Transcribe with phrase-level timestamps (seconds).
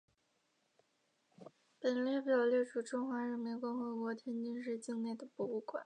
[1.79, 5.79] 本列表列出中华人民共和国天津市境内的博物馆。